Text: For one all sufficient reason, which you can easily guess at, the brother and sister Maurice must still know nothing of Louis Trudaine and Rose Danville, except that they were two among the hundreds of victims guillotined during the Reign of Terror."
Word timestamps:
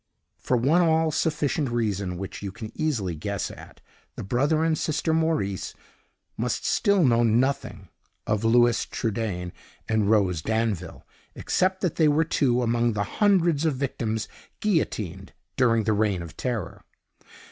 For 0.39 0.57
one 0.57 0.81
all 0.81 1.11
sufficient 1.11 1.69
reason, 1.69 2.17
which 2.17 2.41
you 2.41 2.51
can 2.51 2.71
easily 2.73 3.13
guess 3.13 3.51
at, 3.51 3.81
the 4.15 4.23
brother 4.23 4.63
and 4.63 4.75
sister 4.75 5.13
Maurice 5.13 5.75
must 6.35 6.65
still 6.65 7.03
know 7.03 7.21
nothing 7.21 7.87
of 8.25 8.43
Louis 8.43 8.83
Trudaine 8.87 9.53
and 9.87 10.09
Rose 10.09 10.41
Danville, 10.41 11.05
except 11.35 11.81
that 11.81 11.97
they 11.97 12.07
were 12.07 12.23
two 12.23 12.63
among 12.63 12.93
the 12.93 13.03
hundreds 13.21 13.63
of 13.63 13.75
victims 13.75 14.27
guillotined 14.59 15.33
during 15.55 15.83
the 15.83 15.93
Reign 15.93 16.23
of 16.23 16.35
Terror." 16.35 16.81